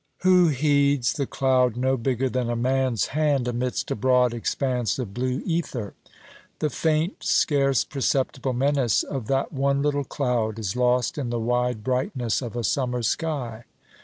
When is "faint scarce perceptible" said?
6.71-8.53